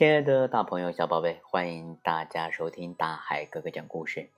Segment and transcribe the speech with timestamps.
[0.00, 4.30] 亲爱的大朋友、小宝贝，欢迎大家收听大海哥哥讲故事。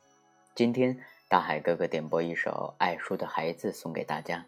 [0.57, 0.99] 今天，
[1.29, 4.45] 大海哥哥点播一首《爱书的孩子》送给大家，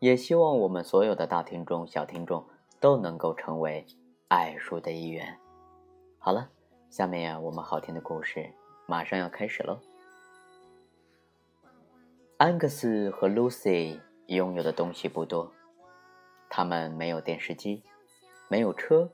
[0.00, 2.44] 也希望我们所有的大听众、小听众
[2.80, 3.86] 都能够成为
[4.26, 5.38] 爱书的一员。
[6.18, 6.50] 好了，
[6.90, 8.50] 下面呀，我们好听的故事
[8.86, 9.78] 马上要开始喽。
[12.38, 15.52] 安格斯和 Lucy 拥有的东西不多，
[16.50, 17.84] 他们没有电视机，
[18.48, 19.08] 没有车，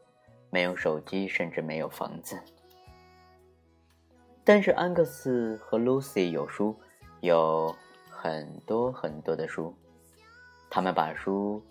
[0.53, 2.39] 没有手机，甚至没有房子。
[4.45, 6.77] 但是安格斯和 Lucy 有书，
[7.23, 7.75] 有
[8.11, 9.75] 很多很多的书。
[10.69, 11.63] 他们把书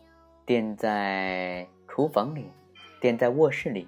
[0.48, 2.52] 垫在厨房里，
[3.00, 3.88] 垫在卧室里，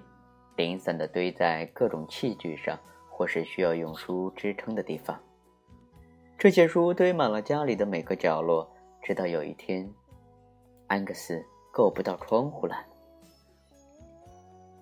[0.54, 2.78] 零散的堆在各种器具上，
[3.10, 5.20] 或是需要用书支撑的地方。
[6.38, 9.92] 这些书堆满了家里的每个角落，直到有一天，
[10.86, 12.93] 安格斯够不到窗户了。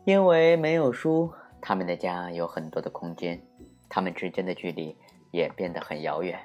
[0.05, 3.41] 因为没有书，他们的家有很多的空间，
[3.89, 4.97] 他们之间的距离
[5.31, 6.41] 也变得很遥远。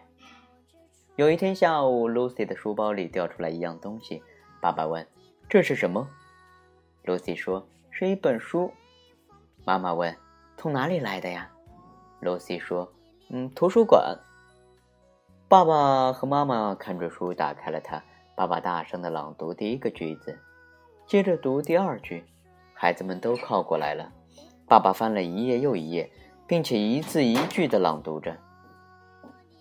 [1.15, 4.21] 有一天下午，Lucy 的书包里掉出来一样东西，
[4.61, 5.07] 爸爸问
[5.49, 6.07] ：“这是什么
[7.03, 8.71] ？”Lucy 说：“是一本书。”
[9.65, 10.15] 妈妈问
[10.55, 11.49] ：“从哪里来的呀
[12.21, 12.93] ？”Lucy 说
[13.31, 14.19] ：“嗯，图书馆。”
[15.49, 18.03] 爸爸和妈妈看着书，打开了它。
[18.35, 20.37] 爸爸大声的朗读第一个句子，
[21.07, 22.23] 接着读第二句。
[22.79, 24.13] 孩子们都靠过来了。
[24.67, 26.07] 爸爸翻了一页又一页，
[26.45, 28.37] 并且一字一句的朗读着。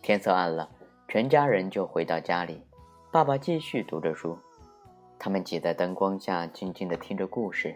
[0.03, 0.69] 天色暗了，
[1.09, 2.62] 全家人就回到家里。
[3.11, 4.39] 爸爸继续读着书，
[5.19, 7.75] 他们挤在灯光下，静静的听着故事。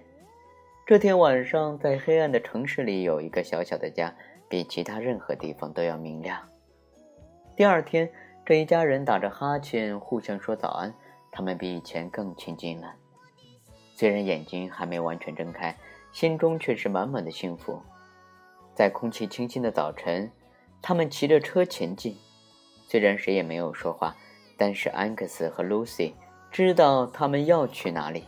[0.84, 4.14] 这天晚上，在黑暗的城市里，有一个小小的家，
[4.46, 6.38] 比其他任何地方都要明亮。
[7.56, 8.10] 第二天，
[8.44, 10.92] 这一家人打着哈欠，互相说早安。
[11.32, 12.92] 他们比以前更亲近了。
[14.00, 15.76] 虽然眼睛还没完全睁开，
[16.10, 17.82] 心中却是满满的幸福。
[18.74, 20.32] 在空气清新的早晨，
[20.80, 22.16] 他们骑着车前进。
[22.88, 24.16] 虽然谁也没有说话，
[24.56, 26.14] 但是安克斯和露西
[26.50, 28.24] 知道他们要去哪里。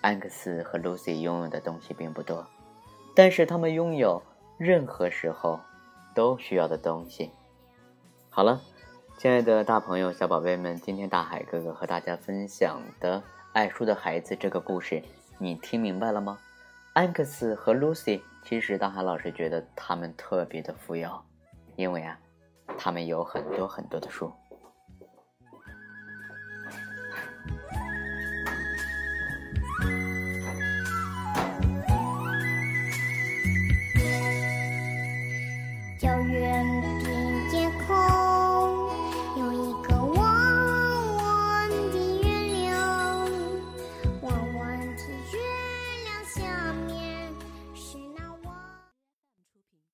[0.00, 2.44] 安克斯和露西拥有的东西并不多，
[3.14, 4.20] 但是他们拥有
[4.58, 5.60] 任何时候
[6.12, 7.30] 都需要的东西。
[8.28, 8.60] 好了，
[9.16, 13.18] 亲爱的大朋友、小宝贝们，今天大海哥哥和大家分享的
[13.52, 15.02] 《爱书的孩子》这个故事，
[15.36, 16.38] 你听明白了吗？
[16.92, 21.20] 安克斯和 Lucy，其实大海老师觉得他们特别的富有，
[21.74, 22.16] 因为啊，
[22.78, 24.32] 他们有很多很多的书。